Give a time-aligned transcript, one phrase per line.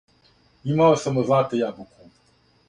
[0.71, 2.11] Имао сам од злата јабуку,